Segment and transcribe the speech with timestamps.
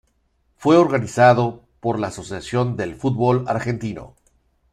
[0.57, 4.15] Fue organizado por la Asociación del Fútbol Argentino.